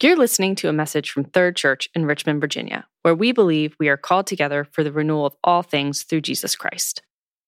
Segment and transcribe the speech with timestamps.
[0.00, 3.88] You're listening to a message from Third Church in Richmond, Virginia, where we believe we
[3.88, 7.02] are called together for the renewal of all things through Jesus Christ.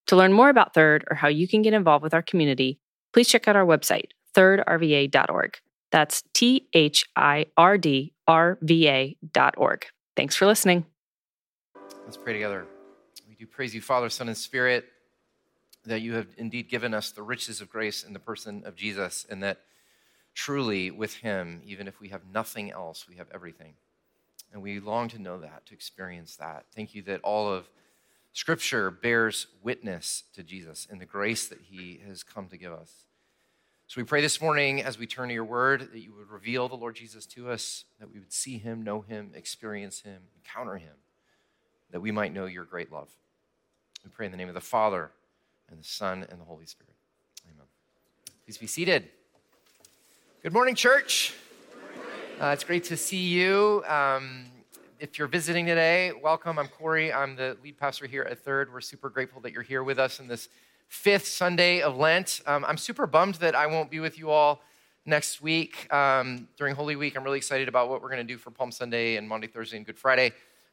[0.09, 2.81] To learn more about Third or how you can get involved with our community,
[3.13, 5.59] please check out our website, thirdrva.org.
[5.93, 9.87] That's T H I R D R V A.org.
[10.17, 10.87] Thanks for listening.
[12.05, 12.67] Let's pray together.
[13.29, 14.87] We do praise you, Father, Son, and Spirit,
[15.87, 19.25] that you have indeed given us the riches of grace in the person of Jesus,
[19.31, 19.61] and that
[20.35, 23.75] truly with Him, even if we have nothing else, we have everything.
[24.53, 26.67] And we long to know that, to experience that.
[26.75, 27.69] Thank you that all of
[28.33, 33.05] Scripture bears witness to Jesus and the grace that He has come to give us.
[33.87, 36.69] So we pray this morning as we turn to your word that you would reveal
[36.69, 40.77] the Lord Jesus to us, that we would see Him, know Him, experience Him, encounter
[40.77, 40.95] Him,
[41.91, 43.09] that we might know your great love.
[44.05, 45.11] We pray in the name of the Father,
[45.69, 46.95] and the Son, and the Holy Spirit.
[47.53, 47.67] Amen.
[48.45, 49.09] Please be seated.
[50.43, 51.35] Good morning, church.
[52.41, 53.85] Uh, it's great to see you.
[53.87, 54.47] Um,
[54.99, 56.59] if you're visiting today, welcome.
[56.59, 57.13] I'm Corey.
[57.13, 58.73] I'm the lead pastor here at Third.
[58.73, 60.49] We're super grateful that you're here with us in this
[60.89, 62.41] fifth Sunday of Lent.
[62.47, 64.63] Um, I'm super bummed that I won't be with you all
[65.05, 67.19] next week um, during Holy Week.
[67.19, 69.77] I'm really excited about what we're going to do for Palm Sunday and Monday, Thursday,
[69.77, 70.33] and Good Friday.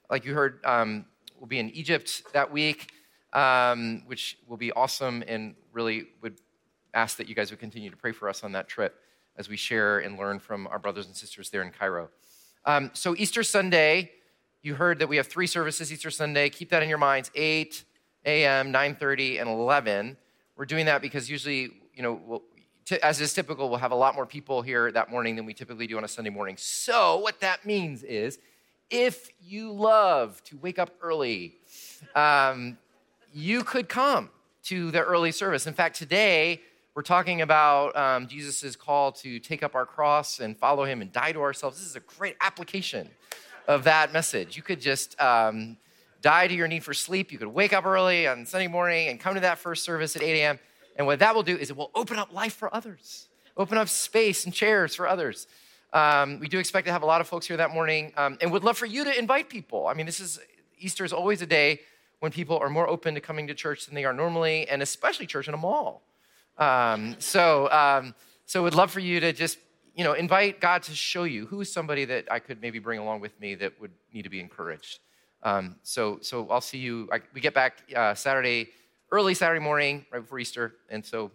[0.09, 1.03] Like you heard, um,
[1.37, 2.93] we'll be in Egypt that week,
[3.33, 6.39] um, which will be awesome, and really would
[6.93, 9.01] ask that you guys would continue to pray for us on that trip
[9.37, 12.09] as we share and learn from our brothers and sisters there in Cairo.
[12.65, 14.11] Um, so, Easter Sunday,
[14.61, 16.49] you heard that we have three services Easter Sunday.
[16.49, 17.83] Keep that in your minds 8
[18.25, 20.17] a.m., 9.30, and 11.
[20.55, 22.43] We're doing that because usually, you know, we'll,
[22.83, 25.53] t- as is typical, we'll have a lot more people here that morning than we
[25.53, 26.55] typically do on a Sunday morning.
[26.57, 28.39] So, what that means is
[28.89, 31.55] if you love to wake up early,
[32.15, 32.77] um,
[33.33, 34.29] you could come
[34.63, 35.67] to the early service.
[35.67, 36.61] In fact, today,
[36.97, 41.11] we're talking about um, Jesus' call to take up our cross and follow him and
[41.11, 41.77] die to ourselves.
[41.77, 43.07] This is a great application
[43.67, 44.57] of that message.
[44.57, 45.77] You could just um,
[46.23, 47.31] die to your need for sleep.
[47.31, 50.23] You could wake up early on Sunday morning and come to that first service at
[50.23, 50.59] 8 a.m.
[50.95, 53.27] And what that will do is it will open up life for others,
[53.57, 55.45] open up space and chairs for others.
[55.93, 58.51] Um, we do expect to have a lot of folks here that morning um, and
[58.51, 59.85] would love for you to invite people.
[59.85, 60.39] I mean, this is
[60.79, 61.81] Easter is always a day
[62.21, 65.27] when people are more open to coming to church than they are normally, and especially
[65.27, 66.01] church in a mall.
[66.57, 69.57] Um, so, um, so would love for you to just,
[69.95, 72.99] you know, invite God to show you who is somebody that I could maybe bring
[72.99, 74.99] along with me that would need to be encouraged.
[75.43, 77.09] Um, so, so I'll see you.
[77.11, 78.69] I, we get back uh, Saturday,
[79.11, 81.31] early Saturday morning, right before Easter, and so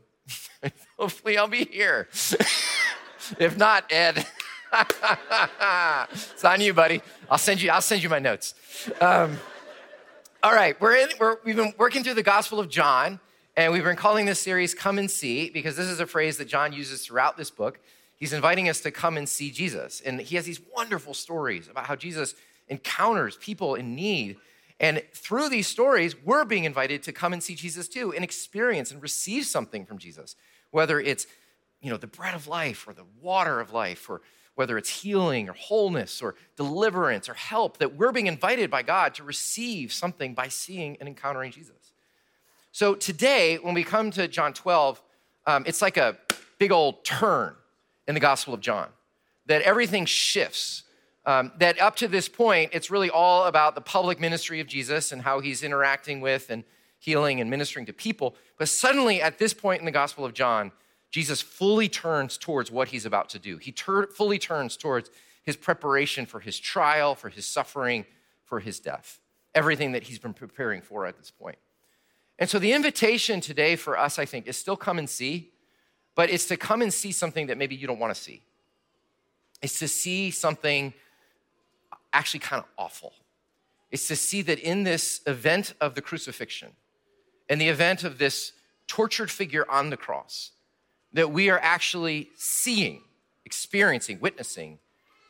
[0.99, 2.09] hopefully I'll be here.
[3.39, 4.27] if not, Ed,
[6.13, 7.01] it's on you, buddy.
[7.31, 7.71] I'll send you.
[7.71, 8.55] I'll send you my notes.
[9.01, 9.39] Um,
[10.43, 11.09] all right, we're in.
[11.21, 13.21] We're, we've been working through the Gospel of John.
[13.55, 16.47] And we've been calling this series Come and See because this is a phrase that
[16.47, 17.81] John uses throughout this book.
[18.17, 20.01] He's inviting us to come and see Jesus.
[20.01, 22.35] And he has these wonderful stories about how Jesus
[22.69, 24.37] encounters people in need.
[24.81, 28.91] And through these stories, we're being invited to come and see Jesus too and experience
[28.91, 30.35] and receive something from Jesus,
[30.71, 31.27] whether it's
[31.83, 34.23] you know, the bread of life or the water of life or
[34.55, 39.15] whether it's healing or wholeness or deliverance or help, that we're being invited by God
[39.15, 41.82] to receive something by seeing and encountering Jesus.
[42.73, 45.03] So today, when we come to John 12,
[45.47, 46.17] um, it's like a
[46.59, 47.55] big old turn
[48.09, 48.89] in the Gospel of John,
[49.47, 50.85] that everything shifts.
[51.25, 55.13] Um, that up to this point, it's really all about the public ministry of Jesus
[55.13, 56.65] and how he's interacting with and
[56.99, 58.35] healing and ministering to people.
[58.59, 60.73] But suddenly, at this point in the Gospel of John,
[61.11, 63.59] Jesus fully turns towards what he's about to do.
[63.59, 65.11] He tur- fully turns towards
[65.45, 68.07] his preparation for his trial, for his suffering,
[68.45, 69.21] for his death,
[69.55, 71.59] everything that he's been preparing for at this point.
[72.43, 75.53] And so the invitation today for us, I think, is still come and see,
[76.17, 78.43] but it's to come and see something that maybe you don't want to see.
[79.63, 80.93] It's to see something
[82.13, 83.13] actually kind of awful.
[83.93, 86.71] It's to see that in this event of the crucifixion,
[87.49, 88.55] in the event of this
[88.89, 90.51] tortured figure on the cross,
[91.13, 93.03] that we are actually seeing,
[93.45, 94.81] experiencing, witnessing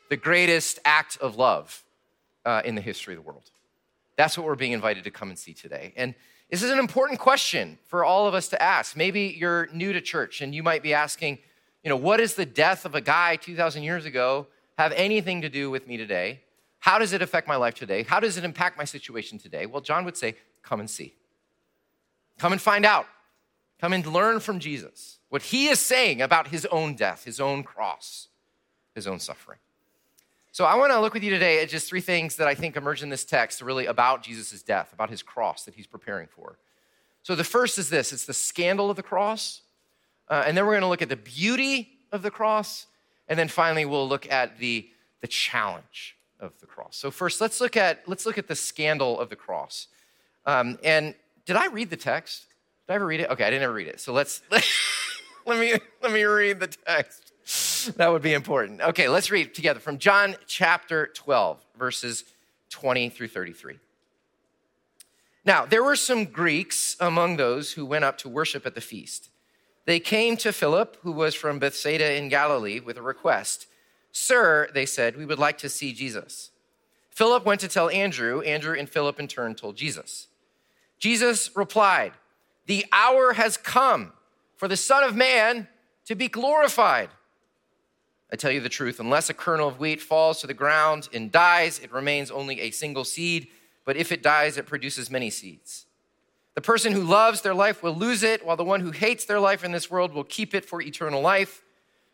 [0.09, 1.83] the greatest act of love
[2.43, 3.51] uh, in the history of the world.
[4.17, 5.93] That's what we're being invited to come and see today.
[5.95, 6.15] And
[6.53, 8.95] this is an important question for all of us to ask.
[8.95, 11.39] Maybe you're new to church and you might be asking,
[11.83, 14.45] you know, what does the death of a guy 2,000 years ago
[14.77, 16.41] have anything to do with me today?
[16.77, 18.03] How does it affect my life today?
[18.03, 19.65] How does it impact my situation today?
[19.65, 21.15] Well, John would say, come and see.
[22.37, 23.07] Come and find out.
[23.81, 27.63] Come and learn from Jesus what he is saying about his own death, his own
[27.63, 28.27] cross,
[28.93, 29.57] his own suffering.
[30.53, 32.77] So I want to look with you today at just three things that I think
[32.77, 36.59] emerge in this text really about Jesus' death, about his cross that he's preparing for.
[37.23, 39.61] So the first is this it's the scandal of the cross.
[40.29, 42.85] Uh, and then we're going to look at the beauty of the cross.
[43.27, 44.87] And then finally, we'll look at the
[45.21, 46.97] the challenge of the cross.
[46.97, 49.87] So first, let's look at let's look at the scandal of the cross.
[50.45, 51.15] Um, and
[51.47, 52.45] did I read the text?
[52.85, 53.29] Did I ever read it?
[53.31, 53.99] Okay, I didn't ever read it.
[53.99, 54.43] So let's
[55.47, 55.73] let me
[56.03, 57.22] let me read the text.
[57.97, 58.81] That would be important.
[58.81, 62.23] Okay, let's read together from John chapter 12, verses
[62.69, 63.79] 20 through 33.
[65.45, 69.29] Now, there were some Greeks among those who went up to worship at the feast.
[69.85, 73.67] They came to Philip, who was from Bethsaida in Galilee, with a request.
[74.11, 76.51] Sir, they said, we would like to see Jesus.
[77.09, 78.41] Philip went to tell Andrew.
[78.41, 80.27] Andrew and Philip in turn told Jesus.
[80.97, 82.13] Jesus replied,
[82.65, 84.13] The hour has come
[84.55, 85.67] for the Son of Man
[86.05, 87.09] to be glorified.
[88.33, 91.31] I tell you the truth, unless a kernel of wheat falls to the ground and
[91.31, 93.47] dies, it remains only a single seed,
[93.85, 95.85] but if it dies, it produces many seeds.
[96.55, 99.39] The person who loves their life will lose it, while the one who hates their
[99.39, 101.61] life in this world will keep it for eternal life.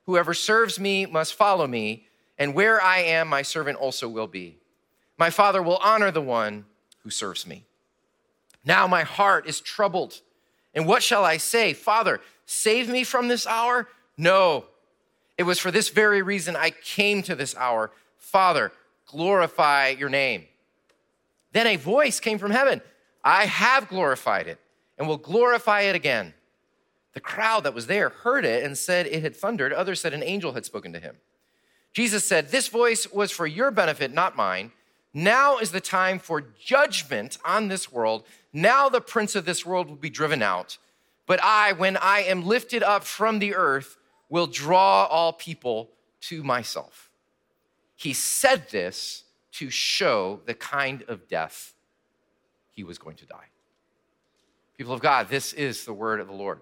[0.08, 2.06] Whoever serves me must follow me,
[2.38, 4.58] and where I am, my servant also will be.
[5.18, 6.66] My Father will honor the one
[7.04, 7.64] who serves me.
[8.66, 10.20] Now my heart is troubled.
[10.74, 11.72] And what shall I say?
[11.72, 13.88] Father, save me from this hour?
[14.18, 14.66] No.
[15.40, 17.92] It was for this very reason I came to this hour.
[18.18, 18.74] Father,
[19.06, 20.44] glorify your name.
[21.54, 22.82] Then a voice came from heaven
[23.24, 24.60] I have glorified it
[24.98, 26.34] and will glorify it again.
[27.14, 29.72] The crowd that was there heard it and said it had thundered.
[29.72, 31.16] Others said an angel had spoken to him.
[31.94, 34.74] Jesus said, This voice was for your benefit, not mine.
[35.14, 38.26] Now is the time for judgment on this world.
[38.52, 40.78] Now the prince of this world will be driven out.
[41.26, 43.96] But I, when I am lifted up from the earth,
[44.30, 45.90] will draw all people
[46.22, 47.10] to myself.
[47.96, 49.24] He said this
[49.54, 51.74] to show the kind of death
[52.72, 53.48] he was going to die.
[54.78, 56.62] People of God, this is the word of the Lord.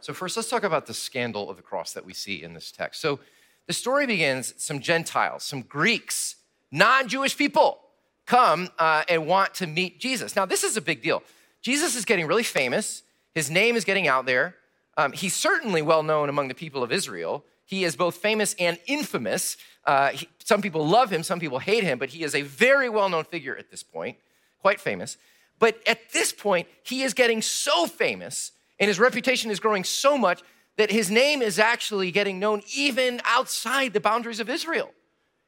[0.00, 2.70] So, first, let's talk about the scandal of the cross that we see in this
[2.70, 3.00] text.
[3.00, 3.18] So,
[3.66, 6.36] the story begins some Gentiles, some Greeks,
[6.70, 7.80] non Jewish people
[8.26, 10.36] come uh, and want to meet Jesus.
[10.36, 11.22] Now, this is a big deal.
[11.62, 13.02] Jesus is getting really famous,
[13.34, 14.54] his name is getting out there.
[14.96, 17.44] Um, he's certainly well known among the people of Israel.
[17.64, 19.56] He is both famous and infamous.
[19.84, 22.88] Uh, he, some people love him, some people hate him, but he is a very
[22.88, 24.16] well known figure at this point,
[24.60, 25.16] quite famous.
[25.58, 30.18] But at this point, he is getting so famous and his reputation is growing so
[30.18, 30.42] much
[30.76, 34.90] that his name is actually getting known even outside the boundaries of Israel.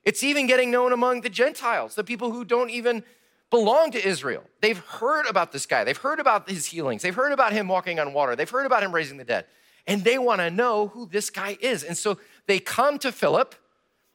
[0.05, 3.05] It's even getting known among the Gentiles, the people who don't even
[3.51, 4.45] belong to Israel.
[4.61, 5.85] They've heard about this guy.
[5.85, 7.03] They've heard about his healings.
[7.03, 8.37] They've heard about him walking on water.
[8.37, 9.47] They've heard about him raising the dead.
[9.87, 11.83] And they want to know who this guy is.
[11.83, 13.55] And so they come to Philip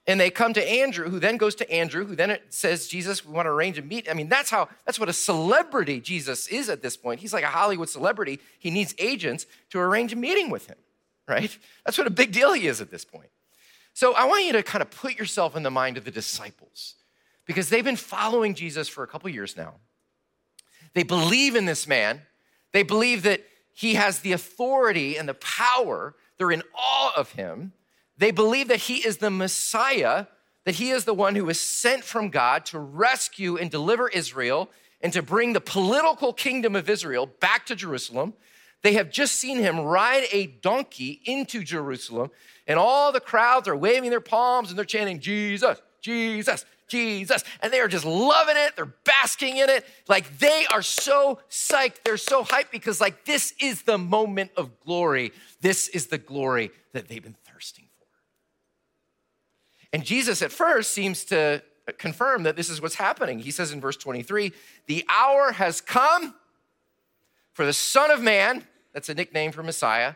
[0.06, 3.33] and they come to Andrew, who then goes to Andrew, who then says, Jesus, we
[3.33, 4.09] want to arrange a meet.
[4.09, 7.21] I mean, that's how, that's what a celebrity Jesus is at this point.
[7.21, 8.39] He's like a Hollywood celebrity.
[8.59, 10.77] He needs agents to arrange a meeting with him,
[11.27, 11.57] right?
[11.86, 13.29] That's what a big deal he is at this point.
[13.94, 16.95] So I want you to kind of put yourself in the mind of the disciples
[17.45, 19.75] because they've been following Jesus for a couple years now.
[20.94, 22.22] They believe in this man.
[22.72, 23.44] They believe that
[23.74, 26.16] he has the authority and the power.
[26.38, 27.74] They're in awe of him.
[28.18, 30.28] They believe that he is the Messiah,
[30.66, 34.69] that he is the one who was sent from God to rescue and deliver Israel
[35.01, 38.34] and to bring the political kingdom of Israel back to Jerusalem.
[38.84, 42.31] They have just seen him ride a donkey into Jerusalem,
[42.68, 47.43] and all the crowds are waving their palms and they're chanting, Jesus, Jesus, Jesus.
[47.62, 48.75] And they are just loving it.
[48.75, 49.85] They're basking in it.
[50.07, 52.03] Like they are so psyched.
[52.03, 55.31] They're so hyped because, like, this is the moment of glory.
[55.62, 58.05] This is the glory that they've been thirsting for.
[59.91, 61.63] And Jesus at first seems to
[61.97, 63.39] confirm that this is what's happening.
[63.39, 64.53] He says in verse 23
[64.88, 66.35] The hour has come
[67.53, 70.13] for the Son of Man, that's a nickname for Messiah,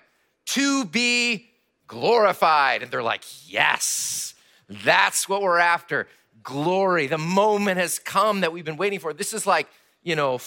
[0.47, 1.49] to be
[1.87, 2.83] glorified.
[2.83, 4.35] And they're like, Yes,
[4.69, 6.07] that's what we're after
[6.47, 7.07] glory.
[7.07, 9.11] The moment has come that we've been waiting for.
[9.11, 9.67] This is like,
[10.01, 10.39] you know,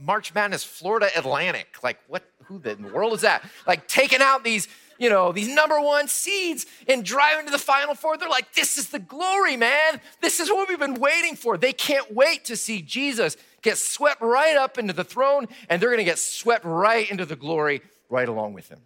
[0.00, 1.82] March Madness, Florida Atlantic.
[1.82, 3.42] Like, what, who the world is that?
[3.66, 4.68] Like, taking out these,
[5.00, 8.16] you know, these number one seeds and driving to the final four.
[8.18, 10.00] They're like, this is the glory, man.
[10.20, 11.58] This is what we've been waiting for.
[11.58, 15.90] They can't wait to see Jesus get swept right up into the throne, and they're
[15.90, 18.78] going to get swept right into the glory right along with him.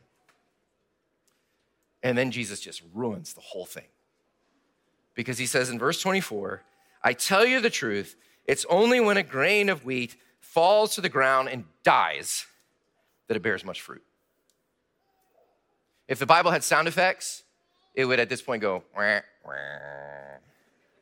[2.03, 3.85] And then Jesus just ruins the whole thing
[5.15, 6.63] because he says in verse 24,
[7.03, 8.17] I tell you the truth,
[8.47, 12.47] it's only when a grain of wheat falls to the ground and dies
[13.29, 14.03] that it bears much fruit.
[16.07, 17.43] If the Bible had sound effects,
[17.95, 19.53] it would at this point go, wah, wah.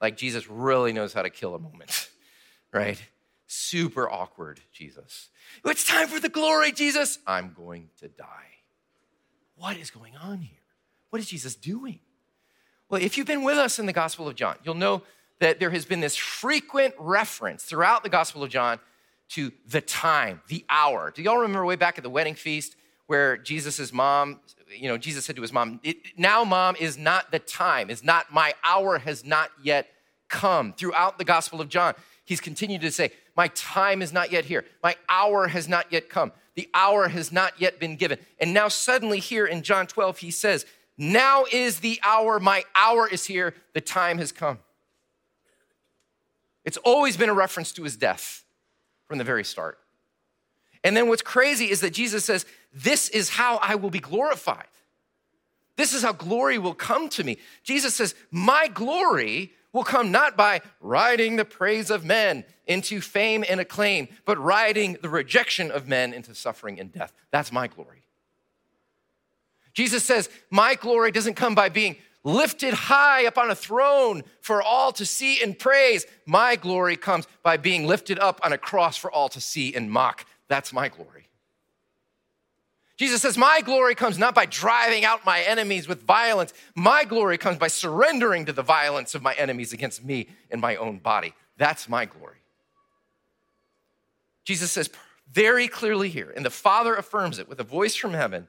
[0.00, 2.09] like Jesus really knows how to kill a moment,
[2.73, 3.02] right?
[3.47, 5.28] Super awkward, Jesus.
[5.64, 7.19] It's time for the glory, Jesus.
[7.26, 8.26] I'm going to die.
[9.57, 10.59] What is going on here?
[11.11, 12.00] What is Jesus doing?
[12.93, 15.01] Well, if you've been with us in the Gospel of John, you'll know
[15.41, 18.79] that there has been this frequent reference throughout the Gospel of John
[19.31, 21.11] to the time, the hour.
[21.11, 25.25] Do y'all remember way back at the wedding feast where Jesus' mom, you know, Jesus
[25.25, 25.81] said to his mom,
[26.19, 29.89] Now, mom, is not the time, is not my hour has not yet
[30.29, 30.75] come.
[30.75, 31.95] Throughout the Gospel of John,
[32.27, 34.67] he's continued to say, My time is not yet here.
[34.83, 36.31] My hour has not yet come.
[36.57, 38.19] The hour has not yet been given.
[38.39, 40.67] And now, suddenly, here in John 12, he says,
[40.99, 42.39] Now is the hour.
[42.39, 43.55] My hour is here.
[43.73, 44.59] The time has come.
[46.65, 48.45] It's always been a reference to his death
[49.09, 49.79] from the very start.
[50.85, 54.67] And then what's crazy is that Jesus says, This is how I will be glorified.
[55.77, 57.39] This is how glory will come to me.
[57.63, 63.45] Jesus says, My glory will come not by riding the praise of men into fame
[63.49, 67.13] and acclaim, but riding the rejection of men into suffering and death.
[67.31, 68.01] That's my glory.
[69.75, 74.62] Jesus says, My glory doesn't come by being lifted high up on a throne for
[74.62, 76.07] all to see and praise.
[76.26, 79.91] My glory comes by being lifted up on a cross for all to see and
[79.91, 80.26] mock.
[80.49, 81.29] That's my glory.
[82.97, 86.52] Jesus says, My glory comes not by driving out my enemies with violence.
[86.75, 90.76] My glory comes by surrendering to the violence of my enemies against me in my
[90.76, 91.35] own body.
[91.57, 92.37] That's my glory.
[94.45, 94.91] Jesus says
[95.33, 98.49] very clearly here, and the Father affirms it with a voice from heaven,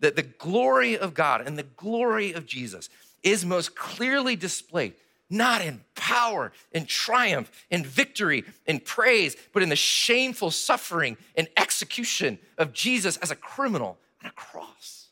[0.00, 2.88] that the glory of God and the glory of Jesus
[3.22, 4.94] is most clearly displayed
[5.30, 11.48] not in power and triumph and victory and praise, but in the shameful suffering and
[11.56, 15.06] execution of Jesus as a criminal on a cross.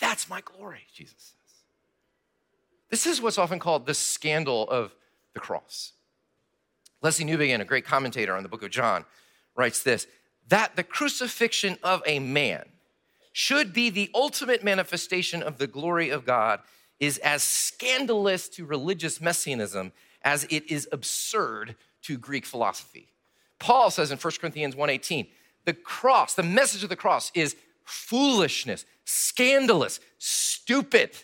[0.00, 1.34] That's my glory, Jesus says.
[2.90, 4.94] This is what's often called the scandal of
[5.32, 5.92] the cross.
[7.02, 9.04] Lesslie Newbigin, a great commentator on the book of John,
[9.54, 10.06] writes this
[10.48, 12.64] that the crucifixion of a man
[13.38, 16.58] should be the ultimate manifestation of the glory of God
[16.98, 23.12] is as scandalous to religious messianism as it is absurd to Greek philosophy.
[23.58, 25.28] Paul says in 1 Corinthians 1:18,
[25.66, 31.14] the cross, the message of the cross is foolishness, scandalous, stupid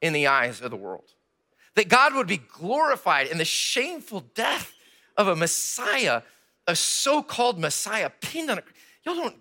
[0.00, 1.10] in the eyes of the world.
[1.74, 4.72] That God would be glorified in the shameful death
[5.16, 6.22] of a Messiah,
[6.68, 8.62] a so-called Messiah pinned on a
[9.04, 9.36] y'all don't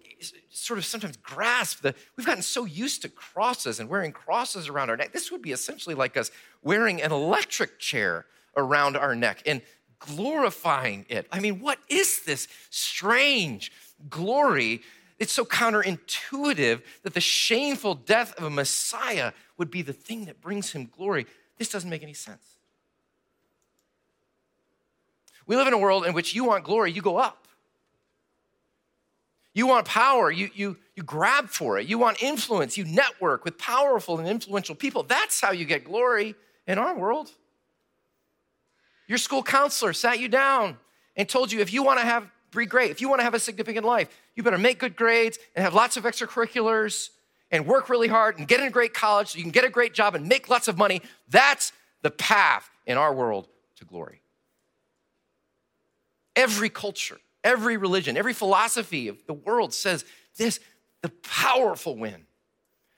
[0.49, 4.89] sort of sometimes grasp that we've gotten so used to crosses and wearing crosses around
[4.89, 5.11] our neck.
[5.11, 9.61] This would be essentially like us wearing an electric chair around our neck and
[9.99, 11.27] glorifying it.
[11.31, 13.71] I mean, what is this strange
[14.09, 14.81] glory?
[15.19, 20.41] It's so counterintuitive that the shameful death of a Messiah would be the thing that
[20.41, 21.25] brings him glory.
[21.57, 22.57] This doesn't make any sense.
[25.45, 27.47] We live in a world in which you want glory, you go up.
[29.53, 31.87] You want power, you, you, you grab for it.
[31.87, 35.03] You want influence, you network with powerful and influential people.
[35.03, 37.29] That's how you get glory in our world.
[39.07, 40.77] Your school counselor sat you down
[41.15, 43.33] and told you if you want to have be great, if you want to have
[43.33, 47.09] a significant life, you better make good grades and have lots of extracurriculars
[47.51, 49.69] and work really hard and get in a great college so you can get a
[49.69, 51.01] great job and make lots of money.
[51.29, 54.21] That's the path in our world to glory.
[56.35, 60.05] Every culture Every religion, every philosophy of the world says
[60.37, 60.59] this
[61.01, 62.25] the powerful win.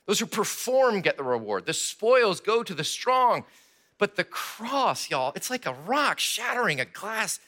[0.05, 1.65] Those who perform get the reward.
[1.65, 3.45] The spoils go to the strong.
[3.97, 7.39] But the cross, y'all, it's like a rock shattering a glass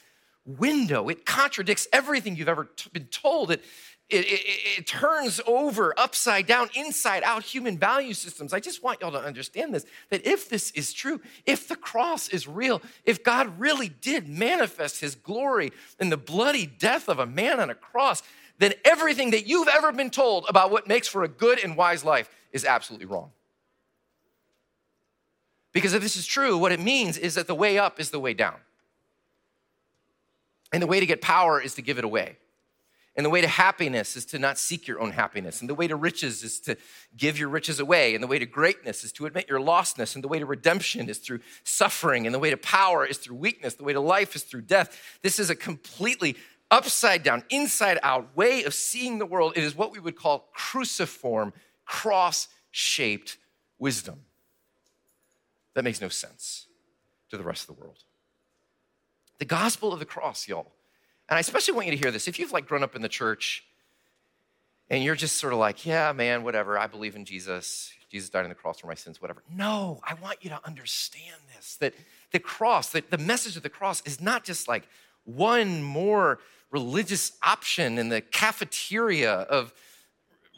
[0.44, 1.08] window.
[1.08, 3.50] It contradicts everything you've ever t- been told.
[3.50, 3.62] It,
[4.10, 8.54] it, it, it, turns over upside down, inside out human value systems.
[8.54, 12.28] I just want y'all to understand this that if this is true, if the cross
[12.30, 17.26] is real, if God really did manifest his glory in the bloody death of a
[17.26, 18.22] man on a cross,
[18.58, 22.02] then everything that you've ever been told about what makes for a good and wise
[22.02, 23.30] life is absolutely wrong.
[25.72, 28.18] Because if this is true, what it means is that the way up is the
[28.18, 28.56] way down.
[30.72, 32.36] And the way to get power is to give it away.
[33.18, 35.60] And the way to happiness is to not seek your own happiness.
[35.60, 36.76] And the way to riches is to
[37.16, 38.14] give your riches away.
[38.14, 40.14] And the way to greatness is to admit your lostness.
[40.14, 42.26] And the way to redemption is through suffering.
[42.26, 43.74] And the way to power is through weakness.
[43.74, 45.18] The way to life is through death.
[45.22, 46.36] This is a completely
[46.70, 49.54] upside down, inside out way of seeing the world.
[49.56, 51.52] It is what we would call cruciform,
[51.84, 53.36] cross shaped
[53.80, 54.20] wisdom.
[55.74, 56.68] That makes no sense
[57.30, 57.98] to the rest of the world.
[59.40, 60.70] The gospel of the cross, y'all,
[61.28, 62.28] and I especially want you to hear this.
[62.28, 63.64] If you've like grown up in the church
[64.90, 67.92] and you're just sort of like, yeah, man, whatever, I believe in Jesus.
[68.10, 69.42] Jesus died on the cross for my sins, whatever.
[69.54, 71.94] No, I want you to understand this that
[72.32, 74.88] the cross, that the message of the cross is not just like
[75.24, 76.38] one more
[76.70, 79.74] religious option in the cafeteria of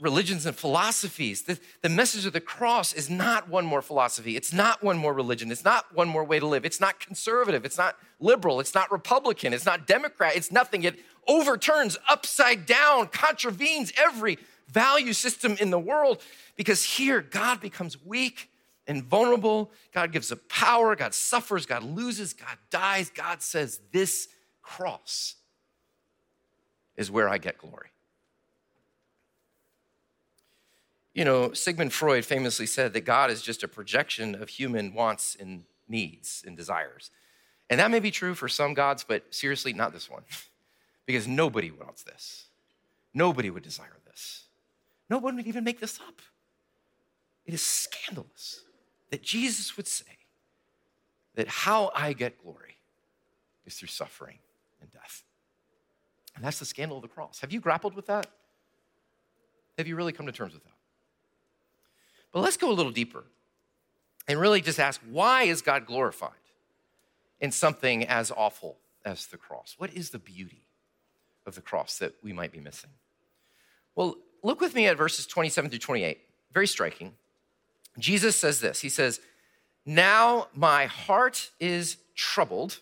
[0.00, 1.42] religions and philosophies.
[1.42, 4.36] The, the message of the cross is not one more philosophy.
[4.36, 5.50] It's not one more religion.
[5.52, 6.64] It's not one more way to live.
[6.64, 7.64] It's not conservative.
[7.64, 8.60] It's not liberal.
[8.60, 9.52] It's not Republican.
[9.52, 10.36] It's not Democrat.
[10.36, 10.84] It's nothing.
[10.84, 14.38] It overturns upside down, contravenes every
[14.68, 16.22] value system in the world
[16.56, 18.50] because here God becomes weak
[18.86, 19.70] and vulnerable.
[19.92, 20.96] God gives up power.
[20.96, 21.66] God suffers.
[21.66, 22.32] God loses.
[22.32, 23.10] God dies.
[23.10, 24.28] God says, This
[24.62, 25.36] cross
[26.96, 27.90] is where I get glory.
[31.14, 35.36] You know, Sigmund Freud famously said that God is just a projection of human wants
[35.38, 37.10] and needs and desires.
[37.68, 40.22] And that may be true for some gods, but seriously, not this one.
[41.06, 42.46] because nobody wants this.
[43.12, 44.44] Nobody would desire this.
[45.08, 46.20] No one would even make this up.
[47.44, 48.62] It is scandalous
[49.10, 50.18] that Jesus would say
[51.34, 52.76] that how I get glory
[53.66, 54.38] is through suffering
[54.80, 55.24] and death.
[56.36, 57.40] And that's the scandal of the cross.
[57.40, 58.28] Have you grappled with that?
[59.78, 60.70] Have you really come to terms with that?
[62.32, 63.24] But let's go a little deeper
[64.28, 66.30] and really just ask why is God glorified
[67.40, 69.74] in something as awful as the cross?
[69.78, 70.62] What is the beauty
[71.46, 72.90] of the cross that we might be missing?
[73.94, 76.18] Well, look with me at verses 27 through 28.
[76.52, 77.12] Very striking.
[77.98, 79.20] Jesus says this He says,
[79.84, 82.80] Now my heart is troubled.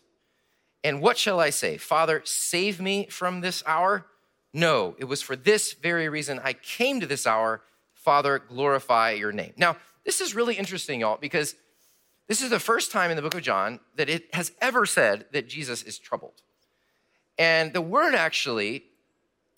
[0.84, 1.76] And what shall I say?
[1.76, 4.06] Father, save me from this hour?
[4.52, 7.62] No, it was for this very reason I came to this hour
[7.98, 9.52] Father, glorify your name.
[9.56, 11.54] Now, this is really interesting, y'all, because
[12.28, 15.26] this is the first time in the book of John that it has ever said
[15.32, 16.42] that Jesus is troubled.
[17.38, 18.84] And the word actually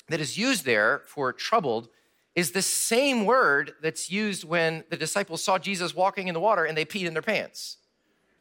[0.08, 1.88] that is used there for troubled
[2.34, 6.64] is the same word that's used when the disciples saw Jesus walking in the water
[6.64, 7.76] and they peed in their pants.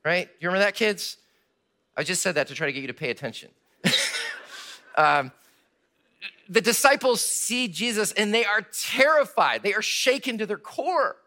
[0.05, 0.29] Right?
[0.39, 1.17] You remember that, kids?
[1.97, 3.49] I just said that to try to get you to pay attention.
[4.95, 5.31] um,
[6.49, 9.61] the disciples see Jesus and they are terrified.
[9.61, 11.17] They are shaken to their core.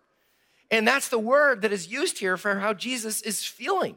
[0.68, 3.96] And that's the word that is used here for how Jesus is feeling,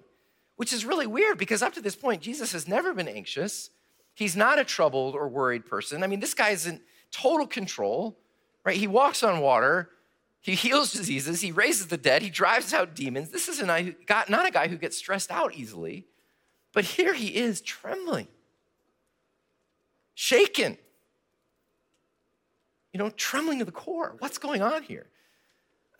[0.55, 3.71] which is really weird because up to this point, Jesus has never been anxious.
[4.13, 6.03] He's not a troubled or worried person.
[6.03, 6.79] I mean, this guy is in
[7.11, 8.17] total control,
[8.63, 8.77] right?
[8.77, 9.89] He walks on water,
[10.41, 13.31] he heals diseases, he raises the dead, he drives out demons.
[13.31, 16.05] This is not a guy who gets stressed out easily,
[16.71, 18.27] but here he is trembling,
[20.13, 20.77] shaken
[22.95, 24.15] you know, trembling to the core.
[24.19, 25.07] What's going on here?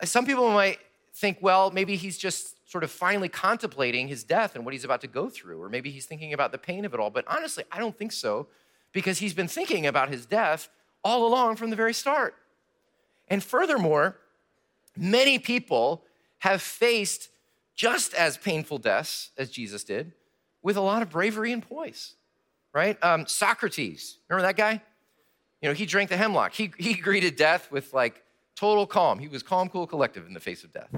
[0.02, 0.78] Some people might
[1.12, 5.02] think, well, maybe he's just sort of finally contemplating his death and what he's about
[5.02, 7.10] to go through, or maybe he's thinking about the pain of it all.
[7.10, 8.46] But honestly, I don't think so,
[8.92, 10.70] because he's been thinking about his death
[11.04, 12.34] all along from the very start.
[13.28, 14.16] And furthermore,
[14.96, 16.02] many people
[16.38, 17.28] have faced
[17.74, 20.12] just as painful deaths as Jesus did
[20.62, 22.14] with a lot of bravery and poise,
[22.72, 22.96] right?
[23.04, 24.80] Um, Socrates, remember that guy?
[25.62, 26.52] You know, he drank the hemlock.
[26.52, 28.22] He, he greeted death with like
[28.56, 29.18] total calm.
[29.18, 30.90] He was calm, cool, collective in the face of death.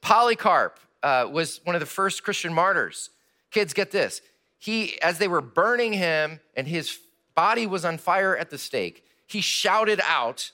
[0.00, 3.10] Polycarp uh, was one of the first Christian martyrs.
[3.50, 4.20] Kids, get this.
[4.58, 6.98] He, as they were burning him and his
[7.34, 10.50] body was on fire at the stake, he shouted out,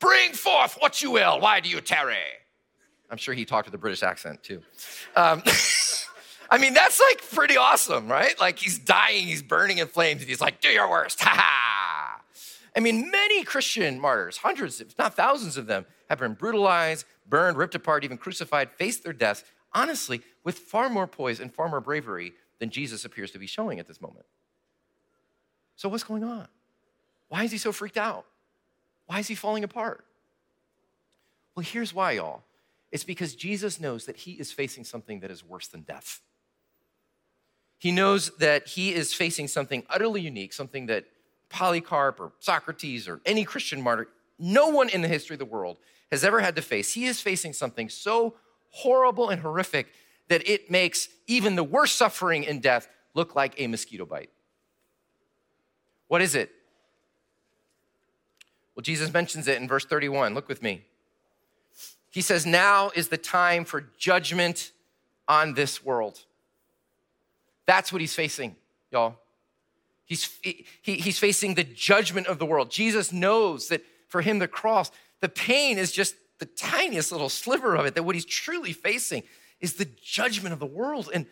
[0.00, 1.38] Bring forth what you will.
[1.38, 2.16] Why do you tarry?
[3.08, 4.62] I'm sure he talked with a British accent too.
[5.14, 5.42] Um,
[6.50, 8.38] I mean, that's like pretty awesome, right?
[8.40, 11.20] Like he's dying, he's burning in flames, and he's like, Do your worst.
[11.22, 11.61] Ha ha.
[12.74, 17.56] I mean, many Christian martyrs, hundreds, if not thousands of them, have been brutalized, burned,
[17.56, 21.80] ripped apart, even crucified, faced their deaths, honestly, with far more poise and far more
[21.80, 24.24] bravery than Jesus appears to be showing at this moment.
[25.76, 26.48] So, what's going on?
[27.28, 28.24] Why is he so freaked out?
[29.06, 30.04] Why is he falling apart?
[31.54, 32.42] Well, here's why, y'all.
[32.90, 36.20] It's because Jesus knows that he is facing something that is worse than death.
[37.78, 41.06] He knows that he is facing something utterly unique, something that
[41.52, 45.76] Polycarp or Socrates or any Christian martyr, no one in the history of the world
[46.10, 46.94] has ever had to face.
[46.94, 48.34] He is facing something so
[48.70, 49.92] horrible and horrific
[50.28, 54.30] that it makes even the worst suffering and death look like a mosquito bite.
[56.08, 56.50] What is it?
[58.74, 60.34] Well, Jesus mentions it in verse 31.
[60.34, 60.84] Look with me.
[62.10, 64.72] He says, Now is the time for judgment
[65.28, 66.24] on this world.
[67.66, 68.56] That's what he's facing,
[68.90, 69.16] y'all.
[70.04, 72.70] He's, he, he's facing the judgment of the world.
[72.70, 77.76] Jesus knows that for him, the cross, the pain is just the tiniest little sliver
[77.76, 79.22] of it, that what he's truly facing
[79.60, 81.08] is the judgment of the world.
[81.14, 81.26] And,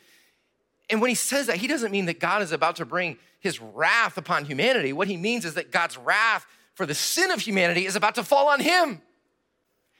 [0.88, 3.60] and when he says that, he doesn't mean that God is about to bring his
[3.60, 4.92] wrath upon humanity.
[4.92, 8.24] What he means is that God's wrath for the sin of humanity is about to
[8.24, 9.02] fall on him.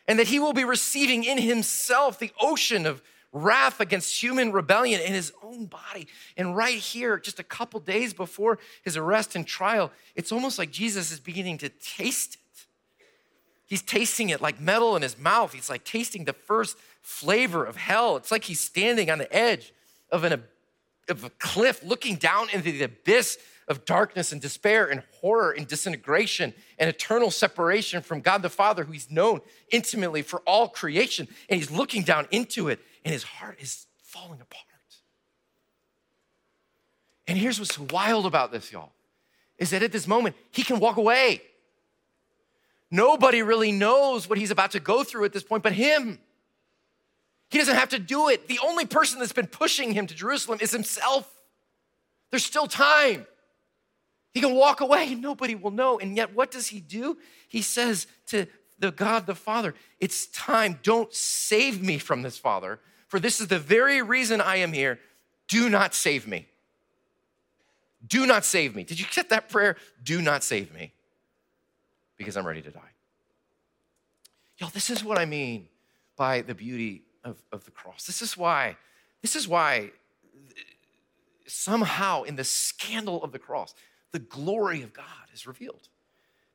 [0.07, 3.03] And that he will be receiving in himself the ocean of
[3.33, 6.09] wrath against human rebellion in his own body.
[6.37, 10.71] And right here, just a couple days before his arrest and trial, it's almost like
[10.71, 12.41] Jesus is beginning to taste it.
[13.67, 15.53] He's tasting it like metal in his mouth.
[15.53, 18.17] He's like tasting the first flavor of hell.
[18.17, 19.73] It's like he's standing on the edge
[20.11, 20.43] of, an,
[21.09, 23.39] of a cliff looking down into the abyss
[23.69, 28.83] of darkness and despair and horror and disintegration and eternal separation from God the Father,
[28.83, 29.41] who he's known
[29.71, 31.29] intimately for all creation.
[31.49, 34.65] And he's looking down into it, and his heart is falling apart.
[37.27, 38.91] And here's what's wild about this, y'all,
[39.57, 41.43] is that at this moment, he can walk away.
[42.91, 46.19] Nobody really knows what he's about to go through at this point but him.
[47.51, 48.49] He doesn't have to do it.
[48.49, 51.29] The only person that's been pushing him to Jerusalem is himself.
[52.31, 53.27] There's still time.
[54.33, 55.99] He can walk away and nobody will know.
[55.99, 57.19] And yet, what does he do?
[57.49, 58.47] He says to
[58.79, 60.81] the God the Father, It's time.
[60.83, 62.81] Don't save me from this, Father,
[63.11, 65.01] for this is the very reason I am here.
[65.49, 66.47] Do not save me.
[68.07, 68.85] Do not save me.
[68.85, 69.77] Did you get that prayer?
[70.03, 70.93] Do not save me
[72.17, 72.93] because I'm ready to die.
[74.59, 75.67] Y'all, this is what I mean
[76.17, 78.07] by the beauty of, of the cross.
[78.07, 78.77] This is why,
[79.23, 79.91] this is why
[81.49, 83.75] somehow in the scandal of the cross,
[84.13, 85.89] the glory of God is revealed.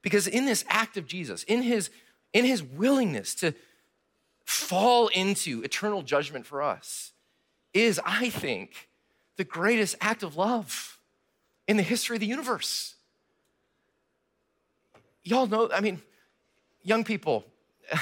[0.02, 1.90] Because in this act of Jesus, in his,
[2.32, 3.54] in his willingness to
[4.46, 7.12] fall into eternal judgment for us,
[7.74, 8.90] is, I think,
[9.38, 11.00] the greatest act of love
[11.68, 12.96] in the history of the universe.
[15.24, 16.02] Y'all know, I mean,
[16.84, 17.46] young people,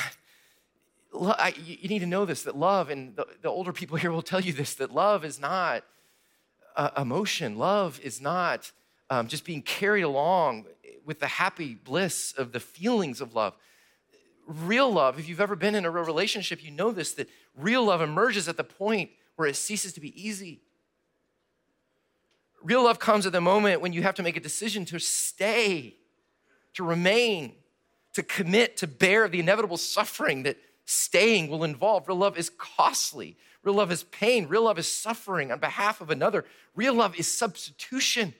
[1.13, 4.53] you need to know this that love, and the, older people here will tell you
[4.53, 5.83] this that love is not
[6.75, 7.57] uh, emotion.
[7.57, 8.71] Love is not
[9.09, 10.65] um, just being carried along
[11.05, 13.55] with the happy bliss of the feelings of love.
[14.45, 17.85] Real love, if you've ever been in a real relationship, you know this that real
[17.85, 20.61] love emerges at the point where it ceases to be easy.
[22.61, 25.95] Real love comes at the moment when you have to make a decision to stay,
[26.73, 27.53] to remain,
[28.13, 32.07] to commit, to bear the inevitable suffering that staying will involve.
[32.07, 33.37] Real love is costly.
[33.63, 34.47] Real love is pain.
[34.47, 36.45] Real love is suffering on behalf of another.
[36.75, 38.33] Real love is substitution.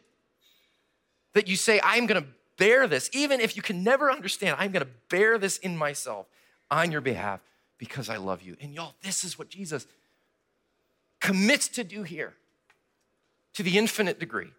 [1.34, 2.26] That you say, I'm gonna
[2.58, 6.28] bear this, even if you can never understand, I'm gonna bear this in myself
[6.70, 7.42] on your behalf
[7.78, 8.56] because I love you.
[8.62, 9.86] And y'all, this is what Jesus
[11.20, 12.34] commits to do here
[13.54, 14.52] to the infinite degree.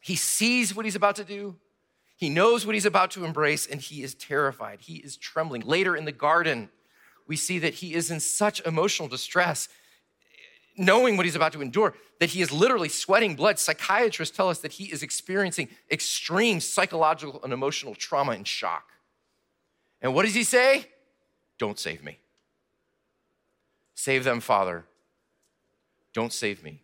[0.00, 1.56] He sees what he's about to do,
[2.16, 4.82] he knows what he's about to embrace, and he is terrified.
[4.82, 5.62] He is trembling.
[5.62, 6.68] Later in the garden,
[7.26, 9.68] we see that he is in such emotional distress,
[10.76, 13.58] knowing what he's about to endure, that he is literally sweating blood.
[13.58, 18.90] Psychiatrists tell us that he is experiencing extreme psychological and emotional trauma and shock.
[20.00, 20.86] And what does he say?
[21.58, 22.18] Don't save me.
[23.94, 24.84] Save them, Father.
[26.12, 26.82] Don't save me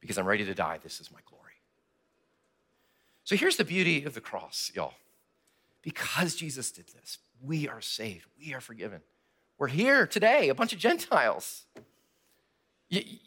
[0.00, 0.78] because I'm ready to die.
[0.82, 1.42] This is my glory.
[3.24, 4.94] So here's the beauty of the cross, y'all.
[5.82, 9.00] Because Jesus did this, we are saved, we are forgiven.
[9.58, 11.64] We're here today, a bunch of Gentiles.
[12.90, 13.20] Y-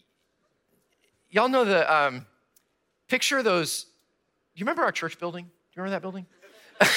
[1.29, 2.25] y'all know the um,
[3.07, 3.85] picture of those.
[4.55, 5.45] You remember our church building?
[5.45, 6.25] Do you remember that building?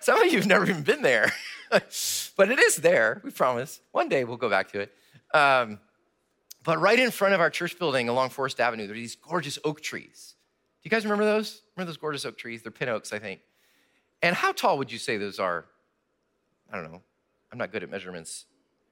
[0.00, 1.32] Some of you have never even been there,
[1.70, 3.80] but it is there, we promise.
[3.92, 4.92] One day we'll go back to it.
[5.34, 5.80] Um,
[6.64, 9.58] but right in front of our church building along Forest Avenue, there are these gorgeous
[9.64, 10.34] oak trees.
[10.82, 11.62] Do you guys remember those?
[11.76, 12.62] Remember those gorgeous oak trees?
[12.62, 13.40] They're pin oaks, I think.
[14.22, 15.64] And how tall would you say those are?
[16.72, 17.02] I don't know.
[17.52, 18.46] I'm not good at measurements.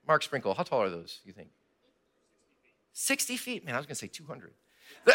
[0.07, 1.49] Mark Sprinkle, how tall are those, you think?
[2.95, 3.65] 60 feet?
[3.65, 4.53] Man, I was going to say 200.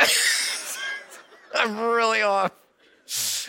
[1.55, 2.51] I'm really off.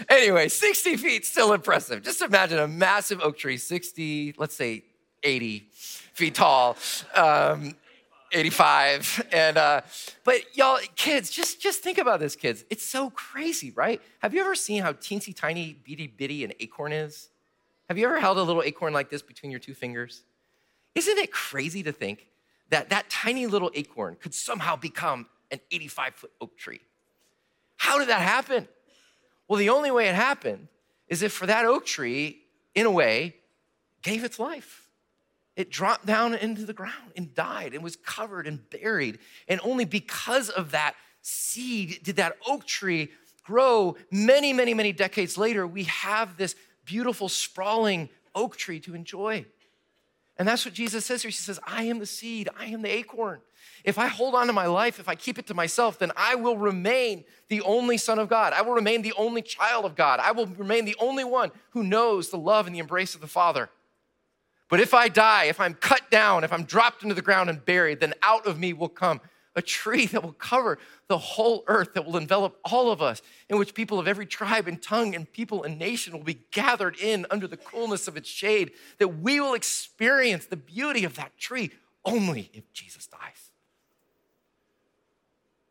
[0.09, 2.03] Anyway, 60 feet, still impressive.
[2.03, 4.85] Just imagine a massive oak tree, 60, let's say
[5.23, 5.69] 80
[6.15, 6.77] feet tall.
[7.15, 7.75] Um,
[8.33, 9.81] 85 and uh,
[10.23, 14.41] but y'all kids just just think about this kids it's so crazy right have you
[14.41, 17.29] ever seen how teensy tiny bitty bitty an acorn is
[17.89, 20.23] have you ever held a little acorn like this between your two fingers
[20.95, 22.29] isn't it crazy to think
[22.71, 26.81] that that tiny little acorn could somehow become an 85 foot oak tree
[27.77, 28.69] how did that happen
[29.49, 30.69] well the only way it happened
[31.09, 32.43] is if for that oak tree
[32.75, 33.37] in a way
[34.03, 34.91] gave its life
[35.61, 39.19] it dropped down into the ground and died and was covered and buried.
[39.47, 43.11] And only because of that seed did that oak tree
[43.45, 45.67] grow many, many, many decades later.
[45.67, 46.55] We have this
[46.87, 49.45] beautiful, sprawling oak tree to enjoy.
[50.41, 51.29] And that's what Jesus says here.
[51.29, 53.43] He says, I am the seed, I am the acorn.
[53.85, 56.35] If I hold on to my life, if I keep it to myself, then I
[56.35, 58.55] will remain the only son of God.
[58.55, 60.19] I will remain the only child of God.
[60.19, 63.27] I will remain the only one who knows the love and the embrace of the
[63.27, 63.69] Father.
[64.71, 67.63] But if I die, if I'm cut down, if I'm dropped into the ground and
[67.63, 69.21] buried, then out of me will come
[69.57, 73.59] a tree that will cover the whole earth, that will envelop all of us, in
[73.59, 77.27] which people of every tribe and tongue and people and nation will be gathered in
[77.31, 81.71] under the coolness of its shade, that we will experience the beauty of that tree
[82.05, 83.51] only if Jesus dies.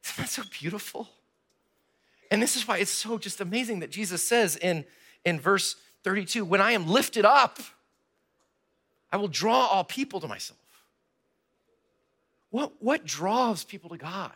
[0.03, 1.07] Isn't that so beautiful?
[2.31, 4.85] And this is why it's so just amazing that Jesus says in,
[5.25, 7.59] in verse 32 When I am lifted up,
[9.11, 10.59] I will draw all people to myself.
[12.51, 14.31] What, what draws people to God?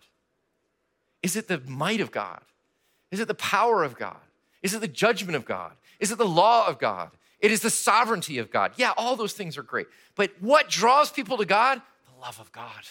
[1.21, 2.41] Is it the might of God?
[3.11, 4.17] Is it the power of God?
[4.61, 5.73] Is it the judgment of God?
[5.99, 7.11] Is it the law of God?
[7.39, 8.71] It is the sovereignty of God.
[8.77, 9.87] Yeah, all those things are great.
[10.15, 11.81] But what draws people to God?
[12.05, 12.87] The love of God.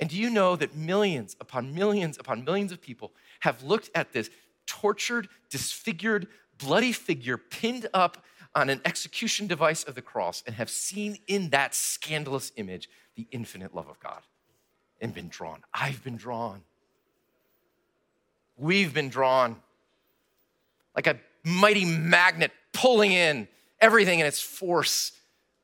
[0.00, 4.12] And do you know that millions upon millions upon millions of people have looked at
[4.12, 4.30] this
[4.66, 6.26] tortured, disfigured,
[6.58, 8.24] bloody figure pinned up
[8.54, 13.26] on an execution device of the cross and have seen in that scandalous image the
[13.30, 14.20] infinite love of God
[15.00, 15.62] and been drawn.
[15.72, 16.62] I've been drawn.
[18.56, 19.56] We've been drawn
[20.94, 23.48] like a mighty magnet pulling in
[23.80, 25.12] everything in its force.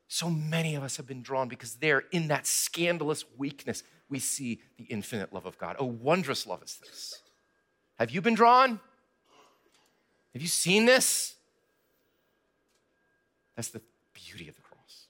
[0.09, 4.61] So many of us have been drawn because there, in that scandalous weakness, we see
[4.79, 5.77] the infinite love of God.
[5.79, 7.23] Oh, wondrous love is this.
[7.99, 8.81] Have you been drawn?
[10.33, 11.35] Have you seen this?
[13.59, 13.83] That's the
[14.15, 15.09] beauty of the cross.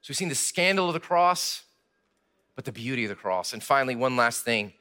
[0.00, 1.64] So we've seen the scandal of the cross,
[2.56, 3.52] but the beauty of the cross.
[3.52, 4.72] And finally, one last thing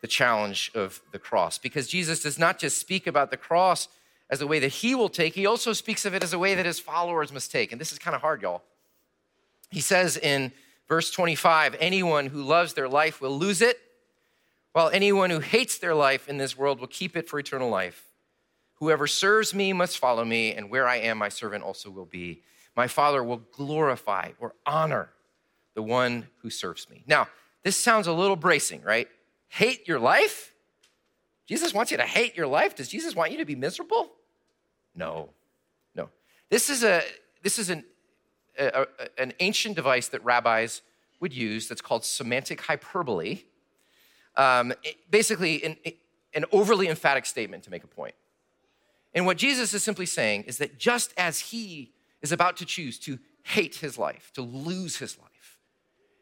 [0.00, 1.58] the challenge of the cross.
[1.58, 3.86] Because Jesus does not just speak about the cross
[4.30, 6.56] as a way that he will take, he also speaks of it as a way
[6.56, 7.70] that his followers must take.
[7.70, 8.64] And this is kind of hard, y'all.
[9.70, 10.50] He says in
[10.88, 13.78] verse 25 anyone who loves their life will lose it,
[14.72, 18.07] while anyone who hates their life in this world will keep it for eternal life.
[18.78, 22.42] Whoever serves me must follow me, and where I am, my servant also will be.
[22.76, 25.10] My Father will glorify or honor
[25.74, 27.02] the one who serves me.
[27.06, 27.28] Now,
[27.64, 29.08] this sounds a little bracing, right?
[29.48, 30.54] Hate your life?
[31.46, 32.76] Jesus wants you to hate your life.
[32.76, 34.12] Does Jesus want you to be miserable?
[34.94, 35.30] No,
[35.94, 36.10] no.
[36.50, 37.02] This is a
[37.42, 37.84] this is an
[38.58, 38.86] a, a,
[39.18, 40.82] an ancient device that rabbis
[41.20, 43.40] would use that's called semantic hyperbole.
[44.36, 44.72] Um,
[45.10, 45.76] basically, an,
[46.34, 48.14] an overly emphatic statement to make a point.
[49.14, 51.92] And what Jesus is simply saying is that just as he
[52.22, 55.58] is about to choose to hate his life, to lose his life,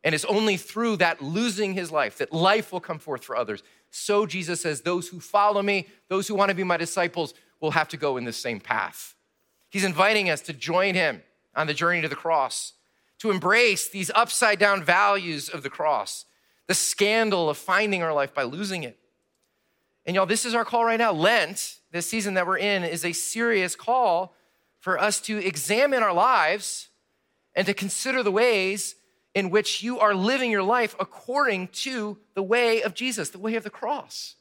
[0.04, 3.62] and it's only through that losing his life that life will come forth for others,
[3.90, 7.72] so Jesus says, Those who follow me, those who want to be my disciples, will
[7.72, 9.14] have to go in the same path.
[9.70, 11.22] He's inviting us to join him
[11.54, 12.74] on the journey to the cross,
[13.18, 16.26] to embrace these upside down values of the cross,
[16.66, 18.98] the scandal of finding our life by losing it.
[20.04, 21.12] And y'all, this is our call right now.
[21.12, 24.34] Lent this season that we're in is a serious call
[24.80, 26.88] for us to examine our lives
[27.54, 28.96] and to consider the ways
[29.34, 33.54] in which you are living your life according to the way of Jesus, the way
[33.54, 34.34] of the cross.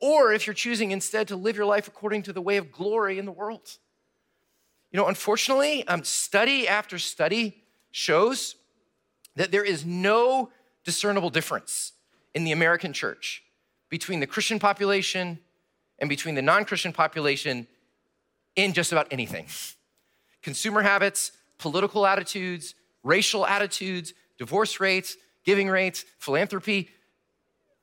[0.00, 3.18] Or if you're choosing instead to live your life according to the way of glory
[3.18, 3.78] in the world.
[4.90, 8.56] You know, unfortunately, um, study after study shows
[9.36, 10.50] that there is no
[10.84, 11.92] discernible difference
[12.34, 13.44] in the American church
[13.88, 15.38] between the Christian population
[15.98, 17.66] and between the non Christian population
[18.56, 19.46] in just about anything
[20.42, 26.90] consumer habits, political attitudes, racial attitudes, divorce rates, giving rates, philanthropy.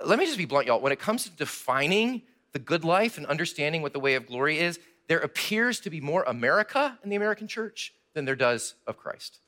[0.03, 0.81] Let me just be blunt, y'all.
[0.81, 4.59] When it comes to defining the good life and understanding what the way of glory
[4.59, 8.97] is, there appears to be more America in the American church than there does of
[8.97, 9.39] Christ.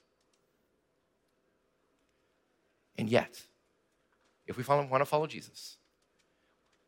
[2.98, 3.42] And yet,
[4.48, 5.78] if we want to follow Jesus,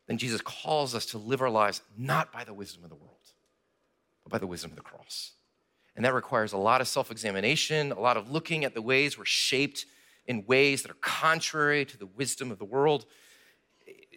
[0.06, 3.10] then Jesus calls us to live our lives not by the wisdom of the world,
[4.22, 5.32] but by the wisdom of the cross.
[5.96, 9.16] And that requires a lot of self examination, a lot of looking at the ways
[9.16, 9.86] we're shaped
[10.26, 13.06] in ways that are contrary to the wisdom of the world.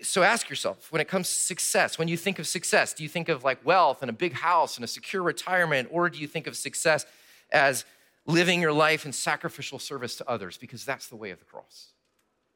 [0.01, 3.09] So ask yourself when it comes to success, when you think of success, do you
[3.09, 6.27] think of like wealth and a big house and a secure retirement, or do you
[6.27, 7.05] think of success
[7.51, 7.85] as
[8.25, 10.57] living your life in sacrificial service to others?
[10.57, 11.93] Because that's the way of the cross,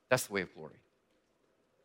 [0.09, 0.81] that's the way of glory.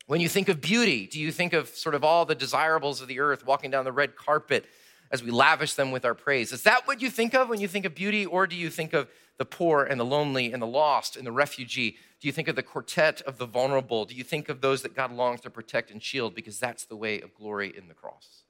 [0.07, 3.09] When you think of beauty, do you think of sort of all the desirables of
[3.09, 4.67] the earth walking down the red carpet
[5.11, 6.53] as we lavish them with our praise?
[6.53, 8.93] Is that what you think of when you think of beauty, or do you think
[8.93, 11.97] of the poor and the lonely and the lost and the refugee?
[12.21, 14.05] Do you think of the quartet of the vulnerable?
[14.05, 16.35] Do you think of those that God longs to protect and shield?
[16.35, 18.45] Because that's the way of glory in the cross.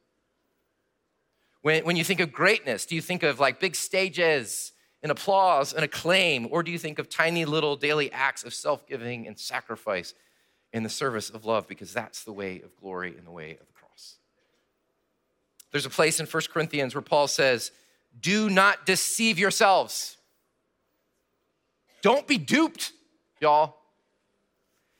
[1.63, 5.73] When, when you think of greatness, do you think of like big stages and applause
[5.73, 9.39] and acclaim, or do you think of tiny little daily acts of self giving and
[9.39, 10.15] sacrifice?
[10.77, 13.67] In the service of love because that's the way of glory and the way of
[13.67, 14.17] the cross.
[15.73, 17.71] There's a place in 1 Corinthians where Paul says,
[18.21, 20.19] Do not deceive yourselves.
[22.03, 22.93] Don't be duped,
[23.41, 23.77] y'all.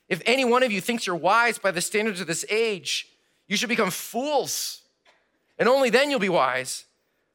[0.09, 3.07] If any one of you thinks you're wise by the standards of this age,
[3.47, 4.81] you should become fools.
[5.59, 6.85] And only then you'll be wise.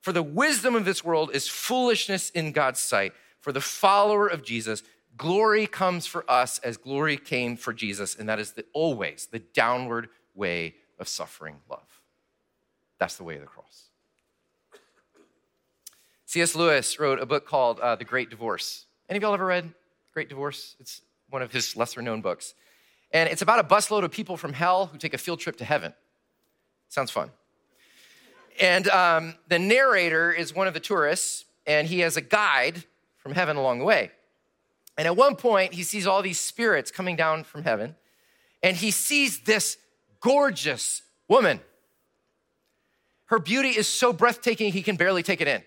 [0.01, 3.13] For the wisdom of this world is foolishness in God's sight.
[3.41, 4.83] For the follower of Jesus,
[5.16, 8.14] glory comes for us as glory came for Jesus.
[8.14, 12.01] And that is the, always the downward way of suffering love.
[12.98, 13.88] That's the way of the cross.
[16.27, 16.55] C.S.
[16.55, 18.87] Lewis wrote a book called uh, The Great Divorce.
[19.09, 19.75] Any of y'all ever read
[20.14, 20.77] Great Divorce?
[20.81, 22.55] It's one of his lesser known books.
[23.12, 25.64] And it's about a busload of people from hell who take a field trip to
[25.64, 25.92] heaven.
[26.88, 27.31] Sounds fun.
[28.61, 32.85] And um, the narrator is one of the tourists, and he has a guide
[33.18, 34.11] from heaven along the way.
[34.97, 37.97] And at one point, he sees all these spirits coming down from heaven,
[38.63, 39.79] and he sees this
[40.21, 41.61] gorgeous woman.
[43.27, 45.63] Her beauty is so breathtaking, he can barely take it in.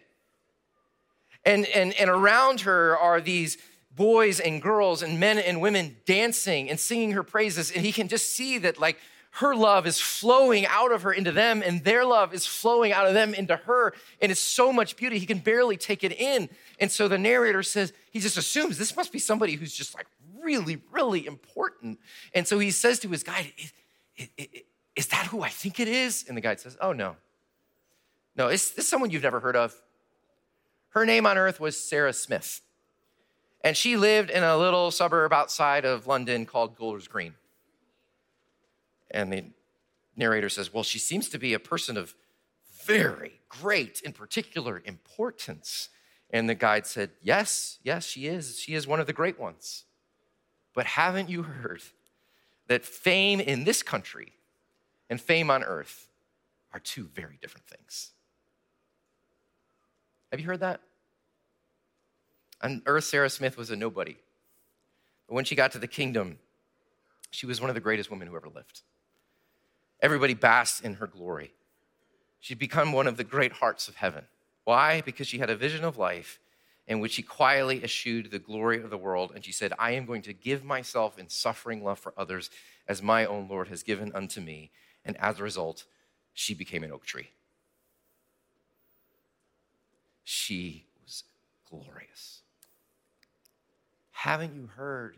[1.43, 3.57] And, and, and around her are these
[3.95, 7.71] boys and girls and men and women dancing and singing her praises.
[7.71, 8.97] And he can just see that, like,
[9.35, 13.05] her love is flowing out of her into them, and their love is flowing out
[13.05, 13.93] of them into her.
[14.21, 16.47] And it's so much beauty, he can barely take it in.
[16.79, 20.07] And so the narrator says, he just assumes this must be somebody who's just like
[20.39, 21.99] really, really important.
[22.33, 23.51] And so he says to his guide,
[24.95, 26.23] Is that who I think it is?
[26.29, 27.17] And the guide says, Oh, no.
[28.37, 29.75] No, it's, it's someone you've never heard of.
[30.89, 32.61] Her name on earth was Sarah Smith.
[33.65, 37.33] And she lived in a little suburb outside of London called Golders Green.
[39.11, 39.45] And the
[40.15, 42.15] narrator says, Well, she seems to be a person of
[42.85, 45.89] very great, in particular, importance.
[46.29, 48.59] And the guide said, Yes, yes, she is.
[48.59, 49.85] She is one of the great ones.
[50.73, 51.81] But haven't you heard
[52.67, 54.33] that fame in this country
[55.09, 56.07] and fame on earth
[56.73, 58.11] are two very different things?
[60.31, 60.81] Have you heard that?
[62.61, 64.17] On earth, Sarah Smith was a nobody.
[65.27, 66.39] But when she got to the kingdom,
[67.31, 68.81] she was one of the greatest women who ever lived.
[70.01, 71.53] Everybody basked in her glory.
[72.39, 74.25] She'd become one of the great hearts of heaven.
[74.63, 75.01] Why?
[75.01, 76.39] Because she had a vision of life
[76.87, 79.31] in which she quietly eschewed the glory of the world.
[79.33, 82.49] And she said, I am going to give myself in suffering love for others
[82.87, 84.71] as my own Lord has given unto me.
[85.03, 85.85] And as a result,
[86.33, 87.29] she became an oak tree.
[90.23, 91.23] She was
[91.69, 92.41] glorious.
[94.11, 95.17] Haven't you heard,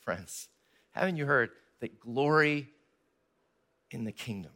[0.00, 0.48] friends?
[0.92, 1.50] Haven't you heard
[1.80, 2.68] that glory
[3.90, 4.52] in the kingdom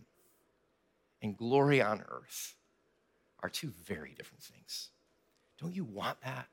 [1.23, 2.55] and glory on earth
[3.43, 4.91] are two very different things?
[5.61, 6.47] Don't you want that?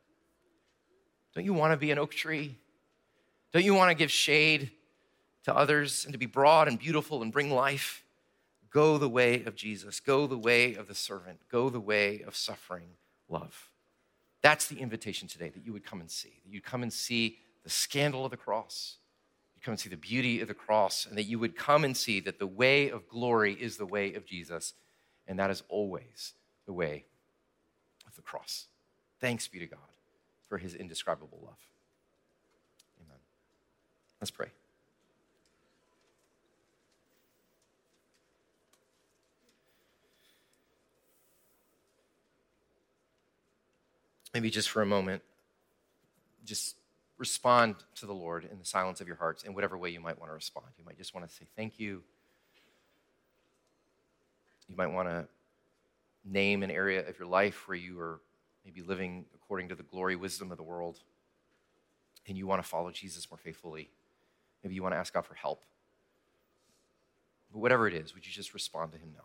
[1.33, 2.57] Don't you want to be an oak tree?
[3.53, 4.71] Don't you want to give shade
[5.43, 8.03] to others and to be broad and beautiful and bring life?
[8.69, 9.99] Go the way of Jesus.
[9.99, 11.39] Go the way of the servant.
[11.49, 12.89] Go the way of suffering
[13.29, 13.69] love.
[14.41, 17.37] That's the invitation today that you would come and see, that you'd come and see
[17.63, 18.97] the scandal of the cross,
[19.67, 22.21] come and see the beauty of the cross, and that you would come and see
[22.21, 24.73] that the way of glory is the way of Jesus,
[25.27, 26.31] and that is always
[26.65, 27.03] the way
[28.07, 28.67] of the cross.
[29.19, 29.79] Thanks be to God
[30.47, 31.59] for his indescribable love.
[33.01, 33.19] Amen.
[34.21, 34.47] Let's pray.
[44.33, 45.23] maybe just for a moment,
[46.45, 46.75] just
[47.17, 50.19] respond to the Lord in the silence of your hearts in whatever way you might
[50.19, 50.67] want to respond.
[50.77, 52.03] You might just want to say thank you.
[54.67, 55.27] You might want to
[56.25, 58.19] name an area of your life where you are
[58.65, 60.99] maybe living according to the glory wisdom of the world
[62.27, 63.89] and you want to follow Jesus more faithfully.
[64.63, 65.63] Maybe you want to ask God for help.
[67.51, 69.23] But whatever it is, would you just respond to Him now?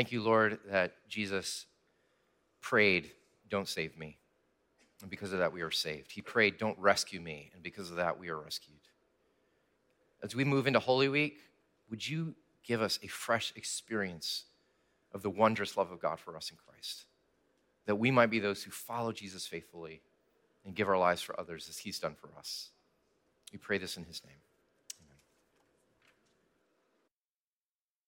[0.00, 1.66] Thank you, Lord, that Jesus
[2.62, 3.10] prayed,
[3.50, 4.16] Don't save me.
[5.02, 6.10] And because of that, we are saved.
[6.10, 7.50] He prayed, Don't rescue me.
[7.52, 8.78] And because of that, we are rescued.
[10.22, 11.40] As we move into Holy Week,
[11.90, 12.34] would you
[12.64, 14.44] give us a fresh experience
[15.12, 17.04] of the wondrous love of God for us in Christ?
[17.84, 20.00] That we might be those who follow Jesus faithfully
[20.64, 22.70] and give our lives for others as He's done for us.
[23.52, 24.40] We pray this in His name.